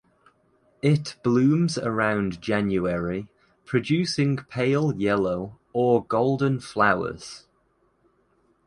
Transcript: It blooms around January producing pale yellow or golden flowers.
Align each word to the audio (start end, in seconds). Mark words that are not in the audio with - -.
It 0.81 1.17
blooms 1.21 1.77
around 1.77 2.41
January 2.41 3.27
producing 3.65 4.37
pale 4.37 4.95
yellow 4.99 5.59
or 5.73 6.03
golden 6.05 6.59
flowers. 6.59 7.45